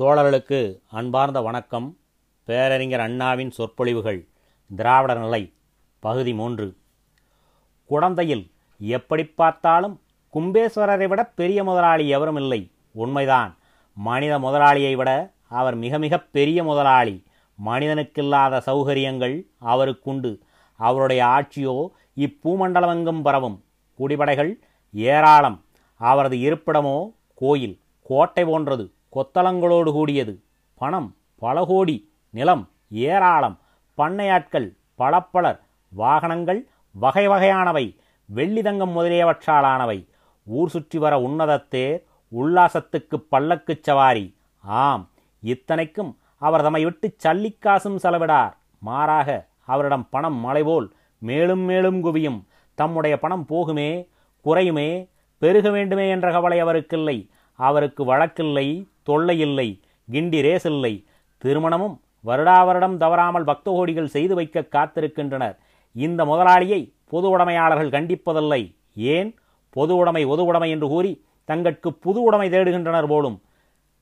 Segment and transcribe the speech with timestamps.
[0.00, 1.96] தோழர்களுக்கு அன்பார்ந்த வணக்கம்.
[2.44, 4.28] பேரறிஞர் அண்ணாவின் சொற்பொழிவுகள்
[4.76, 5.52] திராவிடர் நிலை
[5.98, 6.76] பகுதி மூன்று.
[7.84, 10.00] குடந்தையில் எப்படி பார்த்தாலும்
[10.34, 12.70] கும்பேஸ்வரரை விட பெரிய முதலாளி எவரும் இல்லை.
[12.92, 13.56] உண்மைதான்.
[13.94, 17.24] மனித முதலாளியை விட அவர் மிக மிக பெரிய முதலாளி.
[17.66, 20.40] மனிதனுக்கில்லாத சௌகரியங்கள் அவருக்குண்டு.
[20.76, 21.86] அவருடைய ஆட்சியோ
[22.16, 23.64] இப்பூமண்டலமெங்கும் பரவும்.
[23.98, 24.60] குடிபடைகள்
[24.92, 25.64] ஏராளம்.
[25.94, 28.92] அவரது இருப்பிடமோ கோயில் கோட்டை போன்றது.
[29.14, 30.42] கொத்தளங்களோடு கூடியது.
[30.74, 33.58] பணம் பல கோடி நிலம் ஏராளம்
[33.96, 37.96] பண்ணையாட்கள் பலப்பலர் வாகனங்கள் வகை வகையானவை
[38.34, 40.08] வெள்ளிதங்கம் முதலியவற்றாலானவை.
[40.44, 42.02] ஊர் சுற்றி வர உன்னதத்தேர்
[42.32, 44.36] உல்லாசத்துக்கு பல்லக்குச் சவாரி.
[44.60, 48.52] ஆம் இத்தனைக்கும் அவர் தம்மை விட்டு சல்லிக்காசும் செலவிடார்.
[48.78, 52.44] மாறாக அவரிடம் பணம் மலைபோல் மேலும் மேலும் குவியும்.
[52.74, 54.08] தம்முடைய பணம் போகுமே
[54.40, 57.28] குறையுமே பெருக வேண்டுமே என்ற கவலை அவருக்கில்லை.
[57.58, 59.80] அவருக்கு வழக்கில்லை தொல்லையில்லை
[60.10, 61.06] கிண்டி ரேசில்லை.
[61.44, 65.56] திருமணமும் வருடா வருடம் தவறாமல் பக்தகோடிகள் செய்து வைக்க காத்திருக்கின்றனர்.
[65.92, 68.74] இந்த முதலாளியை பொது உடைமையாளர்கள் கண்டிப்பதில்லை.
[68.94, 69.34] ஏன்?
[69.70, 73.42] பொது உடைமை ஒது உடைமை என்று கூறி தங்கட்கு புது உடைமை தேடுகின்றனர் போலும்.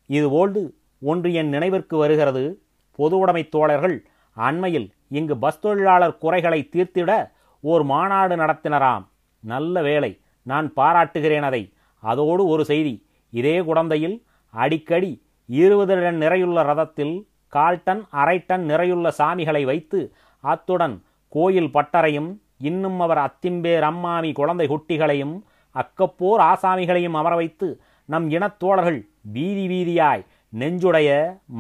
[0.07, 2.61] இதுபோல்து ஒன்று என் நினைவிற்கு வருகிறது.
[2.97, 9.07] பொது உடைமை தோழர்கள் அண்மையில் இங்கு பஸ் தொழிலாளர் குறைகளை தீர்த்திட ஓர் மாநாடு நடத்தினராம்.
[9.41, 11.73] நல்ல வேலை நான் பாராட்டுகிறேன் அதை.
[12.01, 13.06] அதோடு ஒரு செய்தி.
[13.33, 14.17] இதே குடந்தையில்
[14.55, 15.13] அடிக்கடி
[15.49, 17.15] இருபது டன் நிறையுள்ள ரதத்தில்
[17.53, 19.99] கால் டன் அரை டன் நிறையுள்ள சாமிகளை வைத்து
[20.45, 20.97] அத்துடன்
[21.33, 25.35] கோயில் பட்டறையும் இன்னும் அவர் அத்திம்பேர் அம்மாமி குழந்தை குட்டிகளையும்
[25.75, 27.69] அக்கப்போர் ஆசாமிகளையும் அமர வைத்து
[28.09, 28.99] நம் இனத்தோழர்கள்
[29.31, 31.09] வீதி வீதியாய் நெஞ்சுடைய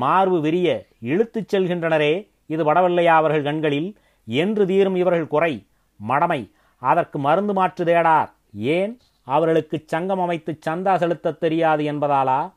[0.02, 0.68] மார்பு விரிய
[1.06, 2.12] இழுத்துச் செல்கின்றனரே
[2.50, 3.88] இது வடவல்லையா அவர்கள் கண்களில்
[4.26, 5.52] என்று தீரும் இவர்கள் குறை
[6.00, 6.40] மடமை
[6.82, 8.30] அதற்கு மருந்து மாற்று தேடார்
[8.72, 8.92] ஏன்?
[9.26, 12.52] அவர்களுக்கு சங்கம் அமைத்து சந்தா செலுத்தத் தெரியாது என்பதாலா?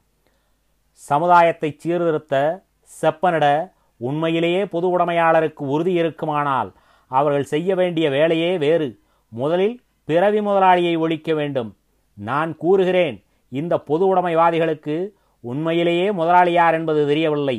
[1.09, 2.64] சமுதாயத்தை சீர்திருத்த
[3.02, 6.70] செப்பனிட உண்மையிலேயே பொது உடைமையாளருக்கு உறுதி இருக்குமானால்
[7.08, 8.90] அவர்கள் செய்ய வேண்டிய வேலையே வேறு.
[9.28, 11.75] முதலில் பிறவி முதலாளியை ஒழிக்க வேண்டும்.
[12.13, 14.96] நான் கூறுகிறேன் இந்த பொது உடைமைவாதிகளுக்கு
[15.40, 17.57] உண்மையிலேயே முதலாளியார் என்பது தெரியவில்லை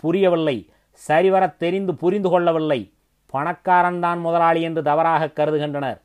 [0.00, 0.56] புரியவில்லை
[0.92, 2.80] சரிவர தெரிந்து புரிந்து கொள்ளவில்லை.
[3.32, 6.00] பணக்காரன்தான் முதலாளி என்று தவறாக கருதுகின்றனர்.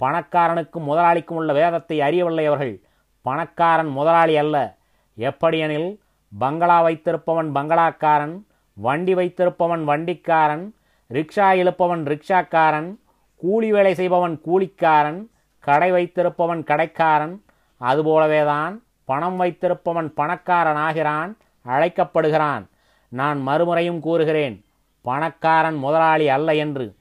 [0.00, 2.80] பணக்காரனுக்கும் முதலாளிக்கும் உள்ள வேதத்தை அறியவில்லை அவர்கள்.
[3.22, 4.76] பணக்காரன் முதலாளி அல்ல.
[5.18, 6.00] எப்படியெனில்
[6.38, 10.74] பங்களா வைத்திருப்பவன் பங்களாக்காரன் வண்டி வைத்திருப்பவன் வண்டிக்காரன்
[11.12, 12.96] ரிக்ஷா இழுப்பவன் ரிக்ஷாக்காரன்
[13.36, 15.26] கூலி வேலை செய்பவன் கூலிக்காரன்
[15.60, 17.44] கடை வைத்திருப்பவன் கடைக்காரன்
[17.80, 22.68] அதுபோலவேதான் பணம் வைத்திருப்பவன் பணக்காரன் ஆகிறான் அழைக்கப்படுகிறான்.
[23.08, 24.64] நான் மறுமுறையும் கூறுகிறேன்
[25.02, 26.94] பணக்காரன் முதலாளி அல்ல என்று.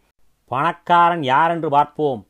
[0.47, 2.25] பணக்காரன் யார் என்று பார்ப்போம்.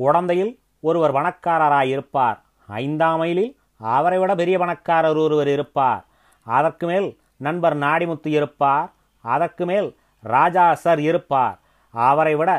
[0.00, 0.52] குழந்தையில்
[0.88, 2.38] ஒருவர் பணக்காரராயிருப்பார்
[2.68, 3.52] ஐந்தாம் மைலில்
[3.94, 6.02] அவரை விட பெரிய பணக்காரர் ஒருவர் இருப்பார்.
[6.46, 7.08] அதற்கு மேல்
[7.46, 8.88] நண்பர் நாடிமுத்து இருப்பார்.
[9.24, 9.88] அதற்கு மேல்
[10.24, 11.56] ராஜா சர் இருப்பார்.
[11.94, 12.50] அவரை விட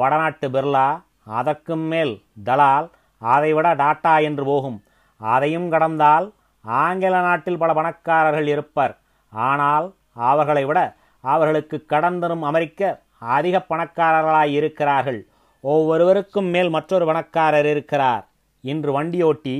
[0.00, 0.88] வடநாட்டு பிர்லா
[1.38, 2.12] அதற்கும் மேல்
[2.48, 2.86] தலால்
[3.22, 4.78] அதை விட டாட்டா என்று போகும்.
[5.20, 6.26] அதையும் கடந்தால்
[6.64, 8.94] ஆங்கில நாட்டில் பல பணக்காரர்கள் இருப்பர்.
[9.32, 9.86] ஆனால்
[10.30, 10.80] அவர்களை விட
[11.24, 12.82] அவர்களுக்கு கடந்தரும் அமெரிக்க
[13.36, 15.20] அதிக பணக்காரர்களாய் இருக்கிறார்கள்
[15.64, 18.24] ஒவ்வொருவருக்கும் மேல் மற்றொரு பணக்காரர் இருக்கிறார்.
[18.60, 19.56] இன்று வண்டியோட்டி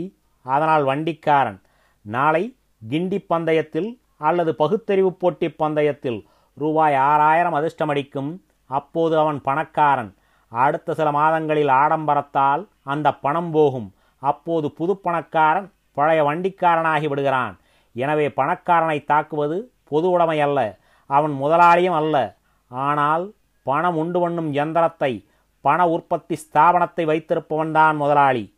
[0.46, 1.58] அதனால் வண்டிக்காரன்.
[2.02, 2.56] நாளை
[2.90, 6.20] கிண்டி பந்தயத்தில் அல்லது பகுத்தறிவு போட்டி பந்தயத்தில்
[6.54, 8.30] ரூபாய் ஆறாயிரம் அதிர்ஷ்டமடிக்கும்
[8.66, 10.10] அப்போது அவன் பணக்காரன்.
[10.52, 13.88] அடுத்த சில மாதங்களில் ஆடம்பரத்தால் அந்த பணம் போகும்.
[14.22, 17.54] அப்போது புது பணக்காரன் பழைய வண்டிக்காரனாகி விடுகிறான்.
[17.92, 20.78] எனவே பணக்காரனை தாக்குவது பொது உடைமை அல்ல.
[21.06, 22.16] அவன் முதலாளியும் அல்ல.
[22.70, 23.24] ஆனால்
[23.62, 25.12] பணம் உண்டு பண்ணும் எந்திரத்தை
[25.68, 28.56] பண உற்பத்தி ஸ்தாபனத்தை வைத்திருப்பவன்தான் முதலாளி.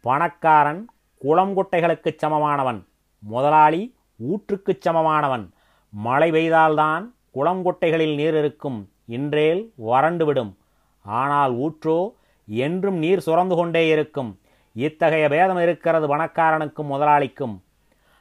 [0.00, 0.88] பணக்காரன்
[1.24, 2.86] குளங்குட்டைகளுக்கு சமமானவன்.
[3.18, 3.96] முதலாளி
[4.28, 5.44] ஊற்றுக்குச் சமமானவன்.
[5.90, 8.90] மழை பெய்தால்தான் குளங்குட்டைகளில் நீர் இருக்கும்.
[9.06, 10.54] இன்றேல் வறண்டுவிடும்
[11.02, 12.12] ஆனால் ஊற்றோ
[12.46, 14.40] என்றும் நீர் சுரந்து கொண்டே இருக்கும்.
[14.72, 17.60] இத்தகைய பேதம் இருக்கிறது பணக்காரனுக்கும் முதலாளிக்கும்.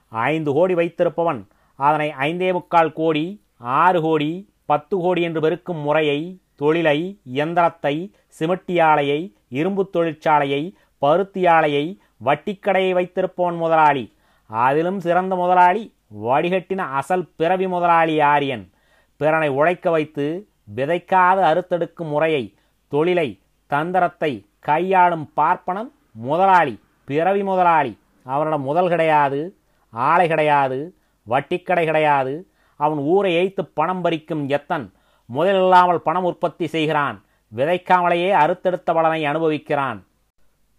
[0.09, 1.47] ஐந்து கோடி வைத்திருப்பவன்.
[1.75, 9.88] அதனை ஐந்தே முக்கால் கோடி ஆறு கோடி பத்து கோடி என்று பெருக்கும் முறையை தொழிலை இயந்திரத்தை சிமிட்டியாலையை இரும்பு
[9.88, 14.13] இரும்புத் தொழிற்சாலையை பருத்தி ஆலையை வட்டிக்கடையை வைத்திருப்பவன் முதலாளி.
[14.45, 18.71] அதிலும் சிறந்த முதலாளி வடிகட்டின அசல் பிறவி முதலாளி ஆரியன்
[19.17, 22.53] பிறனை உழைக்க வைத்து விதைக்காது அறுத்தெடுக்கும் முறையை
[22.88, 27.97] தொழிலை தந்திரத்தை கையாளும் பார்ப்பனம் முதலாளி பிறவி முதலாளி.
[28.23, 29.55] அவனிடம் முதல் கிடையாது
[29.89, 30.95] ஆலை கிடையாது
[31.27, 32.47] வட்டிக்கடை கிடையாது.
[32.75, 34.91] அவன் ஊரை ஏய்த்து பணம் பறிக்கும் எத்தன்?
[35.30, 37.24] முதலில்லாமல் பணம் உற்பத்தி செய்கிறான்.
[37.56, 40.04] விதைக்காமலேயே அறுத்தெடுத்த பலனை அனுபவிக்கிறான்.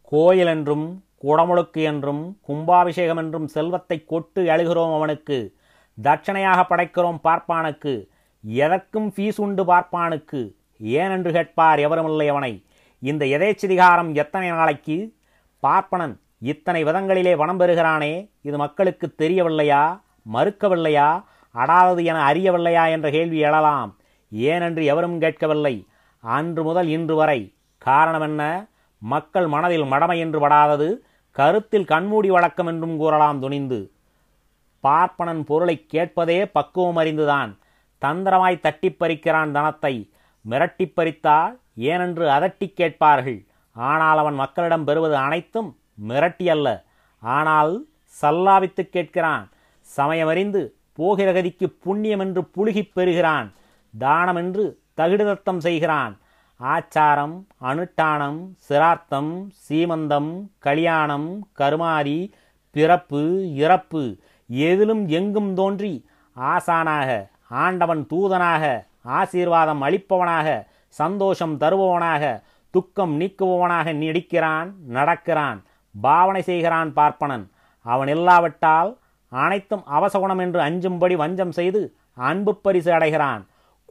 [0.03, 5.55] கோயில் என்றும் குடமுழுக்கு என்றும் கும்பாபிஷேகம் என்றும் செல்வத்தை கொட்டு எழுகிறோம் அவனுக்கு.
[6.03, 8.07] தட்சணையாக படைக்கிறோம் பார்ப்பானுக்கு.
[8.43, 10.53] எதற்கும் ஃபீஸ் உண்டு பார்ப்பானுக்கு.
[10.83, 12.65] ஏனென்று கேட்பார் எவருமில்லை அவனை.
[12.99, 15.17] இந்த எதேச்சதிகாரம் எத்தனை நாளைக்கு?
[15.63, 20.03] பார்ப்பனன் இத்தனை விதங்களிலே வனம் பெறுகிறானே இது மக்களுக்கு தெரியவில்லையா?
[20.33, 21.25] மறுக்கவில்லையா?
[21.55, 22.91] அடாதது என அறியவில்லையா?
[22.91, 23.97] என்ற கேள்வி எழலாம்.
[24.35, 25.87] ஏனென்று எவரும் கேட்கவில்லை.
[26.21, 27.55] அன்று முதல் இன்று வரை.
[27.79, 28.67] காரணம் என்ன?
[28.99, 33.91] மக்கள் மனதில் மடமை என்று படாதது கருத்தில் கண்மூடி வழக்கம் என்றும் கூறலாம் துணிந்து.
[34.83, 37.59] பார்ப்பனன் பொருளை கேட்பதே பக்குவம் அறிந்துதான்.
[38.01, 40.11] தந்திரமாய் தட்டிப் பறிக்கிறான் தனத்தை.
[40.51, 43.45] மிரட்டிப் பறித்தால் ஏனென்று அதட்டிக் கேட்பார்கள்.
[43.73, 45.77] ஆனால் அவன் மக்களிடம் பெறுவது அனைத்தும்
[46.09, 46.85] மிரட்டி அல்ல.
[47.21, 47.87] ஆனால்
[48.23, 49.49] சல்லாவித்துக் கேட்கிறான்.
[49.97, 53.53] சமயமறிந்து போகிற கதிக்கு புண்ணியம் என்று புழுகிப் பெறுகிறான்.
[53.99, 54.65] தானம் என்று
[54.97, 56.15] தகிடுதத்தம் செய்கிறான்.
[56.61, 57.35] ஆச்சாரம்
[57.71, 59.33] அனுட்டானம் சிரார்த்தம்
[59.65, 62.19] சீமந்தம் கல்யாணம் கருமாதி
[62.71, 63.23] பிறப்பு
[63.55, 64.03] இறப்பு
[64.49, 66.07] எதிலும் எங்கும் தோன்றி
[66.37, 67.11] ஆசானாக
[67.49, 68.65] ஆண்டவன் தூதனாக
[69.19, 70.49] ஆசீர்வாதம் அளிப்பவனாக
[70.89, 75.59] சந்தோஷம் தருபவனாக துக்கம் நீக்குபவனாக நடிக்கிறான் நடக்கிறான்
[75.95, 77.45] பாவனை செய்கிறான் பார்ப்பனன்.
[77.83, 78.91] அவன் இல்லாவிட்டால்
[79.29, 83.43] அனைத்தும் அவசகுணம் என்று அஞ்சும்படி வஞ்சம் செய்து அன்பு பரிசு அடைகிறான்.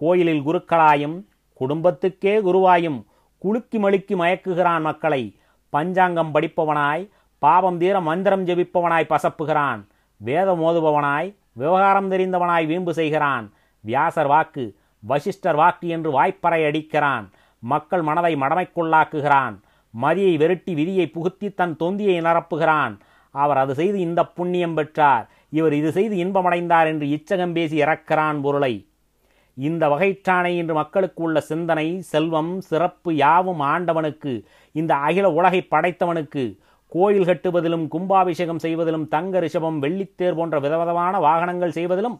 [0.03, 1.17] கோயிலில் குருக்களாயும்
[1.59, 2.99] குடும்பத்துக்கே குருவாயும்
[3.43, 5.23] குலுக்கி மழுக்கி மயக்குகிறான் மக்களை.
[5.69, 7.03] பஞ்சாங்கம் படிப்பவனாய்
[7.43, 9.81] பாவம் தீர மந்திரம் ஜெபிப்பவனாய் பசப்புகிறான்.
[10.17, 11.29] வேதம் ஓதுபவனாய்
[11.61, 13.45] விவகாரம் தெரிந்தவனாய் வீம்பு செய்கிறான்.
[13.83, 14.63] வியாசர் வாக்கு
[15.03, 17.25] வசிஷ்டர் வாக்கு என்று வாய்ப்பறை அடிக்கிறான்.
[17.63, 19.55] மக்கள் மனதை மடமைக்குள்ளாக்குகிறான்.
[19.93, 22.93] மதியை வெருட்டி விதியை புகுத்தி தன் தொந்தியை நிரப்புகிறான்.
[23.35, 25.25] அவர் அது செய்து இந்த புண்ணியம் பெற்றார்.
[25.49, 28.73] இவர் இது செய்து இன்பமடைந்தார் என்று இச்சகம் பேசி இறக்கிறான் பொருளை.
[29.57, 36.43] இந்த வகைற்றானை இன்று மக்களுக்கு உள்ள சிந்தனை செல்வம் சிறப்பு யாவும் ஆண்டவனுக்கு இந்த அகில உலகை படைத்தவனுக்கு
[36.87, 42.17] கோயில் கட்டுவதிலும் கும்பாபிஷேகம் செய்வதிலும் தங்க ரிஷபம் வெள்ளித்தேர் போன்ற விதவிதமான வாகனங்கள் செய்வதிலும்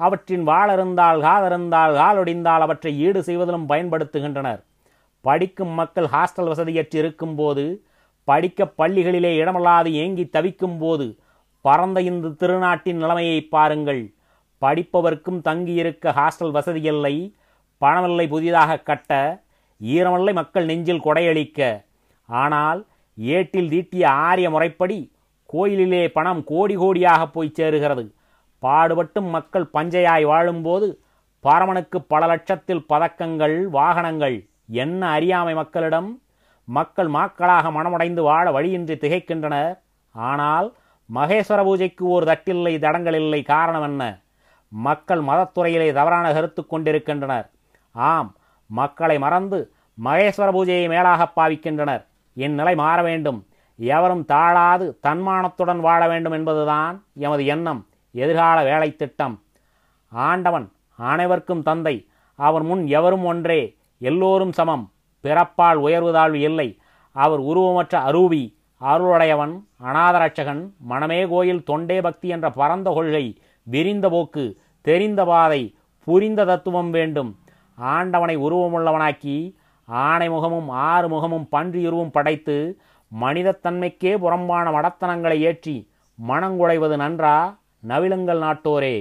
[0.00, 4.60] அவற்றின் வாழறிந்தால் காதறிந்தால் காலொடிந்தால் அவற்றை ஈடு செய்வதிலும் பயன்படுத்துகின்றனர்.
[5.20, 7.64] படிக்கும் மக்கள் ஹாஸ்டல் வசதியற்று இருக்கும்போது
[8.24, 11.06] படிக்க பள்ளிகளிலே இடமல்லாது ஏங்கி தவிக்கும் போது
[11.60, 14.02] பரந்த இந்த திருநாட்டின் நிலைமையை பாருங்கள்.
[14.62, 17.14] படிப்பவர்க்கும் தங்கியிருக்க ஹாஸ்டல் வசதியில்லை
[17.82, 19.42] பணமில்லை புதிதாக கட்ட
[19.80, 21.60] ஈரமில்லை மக்கள் நெஞ்சில் கொடையளிக்க.
[22.28, 22.80] ஆனால்
[23.18, 25.12] ஏட்டில் தீட்டிய ஆரிய முறைப்படி
[25.46, 28.04] கோயிலிலே பணம் கோடி கோடியாக போய் சேருகிறது.
[28.62, 30.86] பாடுபட்டும் மக்கள் பஞ்சையாய் வாழும்போது
[31.40, 34.36] பரமனுக்கு பல லட்சத்தில் பதக்கங்கள் வாகனங்கள்.
[34.66, 36.08] என்ன அறியாமை மக்களிடம்?
[36.64, 39.74] மக்கள் மாக்களாக மனமுடைந்து வாழ வழியின்றி திகைக்கின்றனர்.
[40.14, 40.68] ஆனால்
[41.14, 44.02] மகேஸ்வர பூஜைக்கு ஒரு தட்டில்லை தடங்கள் இல்லை காரணம் என்ன?
[44.68, 47.50] மக்கள் மதத்துறையிலே தவறான கருத்து கொண்டிருக்கின்றனர்.
[47.92, 48.34] ஆம்
[48.66, 49.72] மக்களை மறந்து
[50.04, 52.06] மகேஸ்வர பூஜையை மேலாக பாவிக்கின்றனர்.
[52.34, 53.46] என் நிலை மாற வேண்டும்.
[53.76, 59.42] எவரும் தாழாது தன்மானத்துடன் வாழ வேண்டும் என்பதுதான் எமது எண்ணம் எதிர்கால வேலை திட்டம்.
[60.08, 62.08] ஆண்டவன் அனைவருக்கும் தந்தை.
[62.34, 63.76] அவர் முன் எவரும் ஒன்றே.
[63.98, 64.90] எல்லோரும் சமம்.
[65.22, 66.78] பிறப்பால் உயர்வு தாழ்வு இல்லை.
[67.12, 73.40] அவர் உருவமற்ற அரூபி அருளுடையவன் அநாதரட்சகன் மனமே கோயில் தொண்டே பக்தி என்ற பரந்த கொள்கை.
[73.72, 74.44] விரிந்த போக்கு
[74.86, 75.62] தெரிந்த பாதை
[76.06, 77.30] புரிந்த தத்துவம் வேண்டும்.
[77.94, 79.36] ஆண்டவனை உருவமுள்ளவனாக்கி
[79.88, 82.56] ஆணை முகமும் ஆறு முகமும் பன்றியுருவும் படைத்து
[83.20, 85.76] மனிதத்தன்மைக்கே புறம்பான மடத்தனங்களை ஏற்றி
[86.28, 87.36] மனங்குடைவது நன்றா?
[87.88, 88.96] நவிலுங்கள் நாட்டோரே.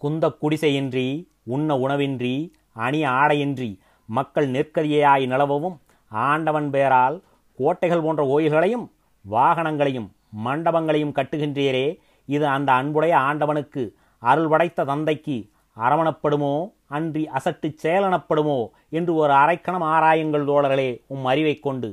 [0.00, 1.08] குந்த குடிசையின்றி
[1.54, 2.34] உண்ண உணவின்றி
[2.72, 3.70] அணிய ஆடையின்றி
[4.08, 5.76] மக்கள் நெற்கதியாய் நிலவவும்
[6.10, 7.16] ஆண்டவன் பெயரால்
[7.58, 8.86] கோட்டைகள் போன்ற கோயில்களையும்
[9.30, 10.08] வாகனங்களையும்
[10.44, 11.86] மண்டபங்களையும் கட்டுகின்றீரே.
[12.30, 13.82] இது அந்த அன்புடைய ஆண்டவனுக்கு
[14.18, 15.36] அருள் படைத்த தந்தைக்கு
[15.80, 16.54] அரவணப்படுமோ?
[16.88, 18.58] அன்றி அசட்டு செயலனப்படுமோ?
[18.88, 21.90] என்று ஒரு அரைக்கணம் ஆராயுங்கள் தோழர்களே உம் அறிவை கொண்டு.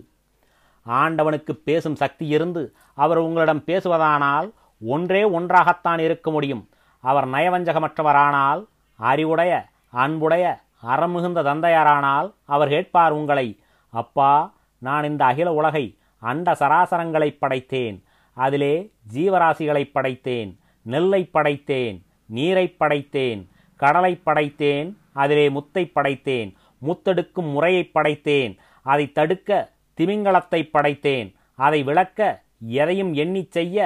[0.86, 2.64] ஆண்டவனுக்கு பேசும் சக்தி இருந்து
[2.94, 4.50] அவர் உங்களிடம் பேசுவதானால்
[4.88, 6.64] ஒன்றே ஒன்றாகத்தான் இருக்க முடியும்.
[7.02, 8.62] அவர் நயவஞ்சகமற்றவரானால்
[9.00, 9.54] அறிவுடைய
[9.90, 10.46] அன்புடைய
[10.88, 13.48] அறமிகுந்த தந்தையாரானால் அவர் கேட்பார் உங்களை
[13.90, 14.32] அப்பா
[14.78, 15.86] நான் இந்த அகில உலகை
[16.20, 17.98] அண்ட சராசரங்களை படைத்தேன்.
[18.44, 18.74] அதிலே
[19.14, 20.50] ஜீவராசிகளை படைத்தேன்
[20.86, 23.42] நெல்லை படைத்தேன் நீரை படைத்தேன்
[23.80, 26.50] கடலை படைத்தேன் அதிலே முத்தை படைத்தேன்
[26.82, 28.54] முத்தெடுக்கும் முறையை படைத்தேன்
[28.86, 29.50] அதை தடுக்க
[29.98, 32.20] திமிங்கலத்தை படைத்தேன் அதை விளக்க
[32.82, 33.78] எதையும் எண்ணிச் செய்ய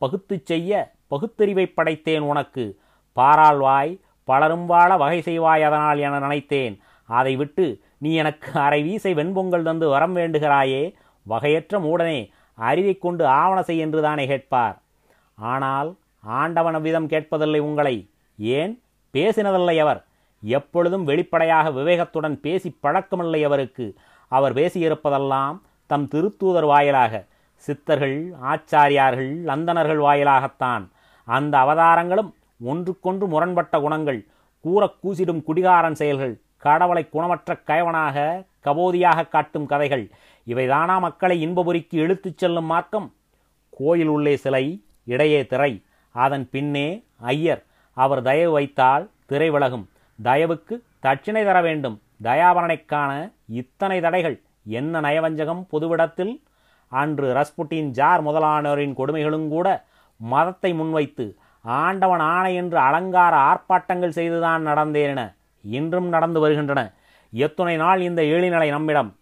[0.00, 0.72] பகுத்துச் செய்ய
[1.08, 2.64] பகுத்தறிவை படைத்தேன் உனக்கு.
[3.16, 3.92] பாராள்வாய்
[4.28, 6.74] பலரும் வாழ வகை செய்வாய் அதனால் என நினைத்தேன்.
[7.08, 7.66] அதை விட்டு
[7.98, 10.82] நீ எனக்கு அரை வீசை வெண்பொங்கல் தந்து வரம் வேண்டுகிறாயே
[11.26, 12.20] வகையற்ற மூடனே
[12.60, 14.82] அறிவை கொண்டு ஆவண செய் என்று தானே கேட்பார்.
[15.34, 18.10] ஆனால் ஆண்டவன் விதம் கேட்பதில்லை உங்களை.
[18.38, 18.82] ஏன்?
[19.12, 20.04] பேசினதில்லை அவர்.
[20.42, 23.94] எப்பொழுதும் வெளிப்படையாக விவேகத்துடன் பேசி பழக்கமில்லை அவருக்கு.
[24.28, 27.24] அவர் பேசியிருப்பதெல்லாம் தம் திருத்தூதர் வாயிலாக
[27.56, 30.88] சித்தர்கள் ஆச்சாரியார்கள் அந்தணர்கள் வாயிலாகத்தான்.
[31.24, 34.26] அந்த அவதாரங்களும் ஒன்றுக்கொன்று முரண்பட்ட குணங்கள்
[34.60, 40.10] கூறக் கூசிடும் குடிகாரன் செயல்கள் கடவுளை குணமற்ற கயவனாக கபோதியாக காட்டும் கதைகள்
[40.50, 43.12] இவைதானா மக்களை இன்பபுரிக்கு இழுத்துச் செல்லும் மார்க்கம்?
[43.70, 45.82] கோயில் உள்ளே சிலை இடையே திரை.
[46.10, 47.64] அதன் பின்னே ஐயர்.
[47.92, 49.88] அவர் தயவு வைத்தால் திரை விலகும்.
[50.22, 52.00] தயவுக்கு தட்சிணை தர வேண்டும்.
[52.22, 54.40] தயாபரனைக்கான இத்தனை தடைகள்.
[54.64, 56.42] என்ன நயவஞ்சகம் பொதுவிடத்தில்?
[56.88, 59.84] அன்று ரஸ்புட்டின் ஜார் முதலானோரின் கொடுமைகளும் கூட
[60.16, 66.92] மதத்தை முன்வைத்து ஆண்டவன் ஆணை என்று அலங்கார ஆர்ப்பாட்டங்கள் செய்துதான் நடந்தேன இன்றும் நடந்து வருகின்றன.
[67.32, 69.14] எத்துணை நாள் இந்த ஏழிநிலை நம்மிடம்.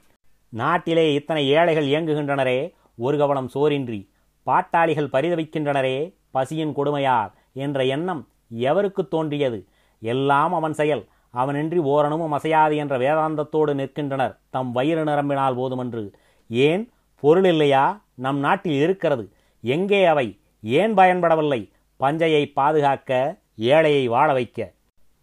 [0.49, 4.09] நாட்டிலே இத்தனை ஏழைகள் இயங்குகின்றனரே ஒரு கவனம் சோரின்றி
[4.47, 8.28] பாட்டாளிகள் பரிதவிக்கின்றனரே பசியின் கொடுமையார் என்ற எண்ணம்
[8.59, 9.67] எவருக்கு தோன்றியது?
[10.00, 16.14] எல்லாம் அவன் செயல் அவனின்றி ஓரணுமும் அசையாது என்ற வேதாந்தத்தோடு நிற்கின்றனர் தம் வயிறு நிரம்பினால் போதுமென்று.
[16.49, 16.90] ஏன்?
[17.21, 18.02] பொருள் இல்லையா?
[18.14, 19.33] நம் நாட்டில் இருக்கிறது.
[19.61, 20.40] எங்கே அவை?
[20.62, 21.71] ஏன் பயன்படவில்லை?
[21.97, 24.73] பஞ்சையை பாதுகாக்க ஏழையை வாழ வைக்க.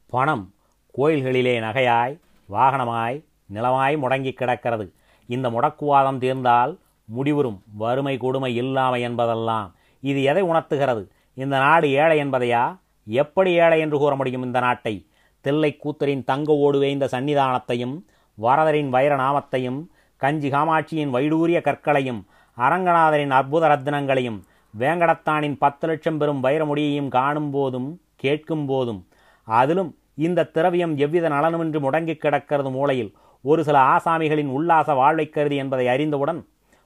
[0.07, 0.53] பணம்
[0.97, 4.93] கோயில்களிலே நகையாய் வாகனமாய் நிலமாய் முடங்கி கிடக்கிறது.
[5.27, 6.79] இந்த முடக்குவாதம் தீர்ந்தால்
[7.15, 9.75] முடிவரும் வறுமை கொடுமை இல்லாமை என்பதெல்லாம்.
[9.99, 11.11] இது எதை உணர்த்துகிறது?
[11.33, 12.77] இந்த நாடு ஏழை என்பதையா?
[13.03, 15.07] எப்படி ஏழை என்று கூற முடியும் இந்த நாட்டை?
[15.41, 17.95] தில்லை கூத்தரின் தங்க ஓடுவே இந்த சன்னிதானத்தையும்
[18.41, 19.85] வரதரின் வைர நாமத்தையும்
[20.17, 22.21] கஞ்சி காமாட்சியின் வைடூரிய கற்களையும்
[22.57, 24.39] அரங்கநாதரின் அற்புத ரத்தினங்களையும்
[24.79, 29.07] வேங்கடத்தானின் பத்து லட்சம் பெறும் வைரமுடியையும் காணும் போதும் கேட்கும் போதும்.
[29.43, 35.87] அதிலும் இந்த திரவியம் எவ்வித நலனுமின்றி முடங்கி கிடக்கிறது மூளையில் ஒரு சில ஆசாமிகளின் உல்லாச வாழ்வை கருதி என்பதை
[35.87, 36.45] அறிந்தவுடன்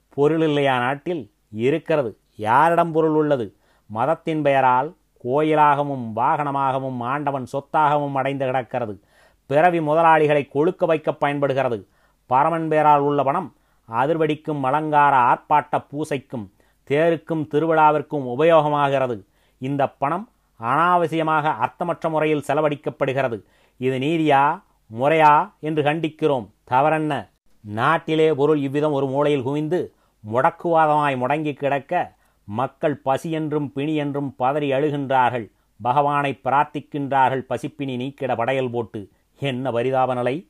[0.09, 1.31] பொருள் இல்லையா நாட்டில்?
[1.51, 2.17] இருக்கிறது.
[2.35, 3.55] யாரிடம் பொருள் உள்ளது?
[3.85, 8.99] மதத்தின் பெயரால் கோயிலாகவும் வாகனமாகவும் ஆண்டவன் சொத்தாகவும் அடைந்து கிடக்கிறது.
[9.45, 11.87] பிறவி முதலாளிகளை கொழுக்க வைக்க பயன்படுகிறது.
[12.25, 13.55] பரமன் பெயரால் உள்ள பணம்
[13.91, 16.49] அதிர்வடிக்கும் அலங்கார ஆர்ப்பாட்ட பூசைக்கும்
[16.89, 19.23] தேருக்கும் திருவிழாவிற்கும் உபயோகமாகிறது.
[19.57, 20.29] இந்த பணம்
[20.61, 23.41] அனாவசியமாக அர்த்தமற்ற முறையில் செலவழிக்கப்படுகிறது.
[23.77, 24.61] இது நீதியா?
[24.93, 26.49] முறையா என்று கண்டிக்கிறோம்.
[26.63, 27.29] தவறென்ன?
[27.61, 29.93] நாட்டிலே பொருள் இவ்விதம் ஒரு மூலையில் குவிந்து
[30.33, 35.51] முடக்குவாதமாய் முடங்கி கிடக்க மக்கள் பசி என்றும் பிணி என்றும் பதறி அழுகின்றார்கள்.
[35.81, 37.45] பகவானை பிரார்த்திக்கின்றார்கள்.
[37.49, 39.09] பசிப்பினி நீக்கிட படையல் போட்டு.
[39.39, 40.49] என்ன பரிதாப நிலை?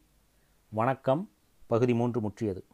[0.69, 1.29] வணக்கம்.
[1.67, 2.65] பகுதி மூன்று முற்றியது.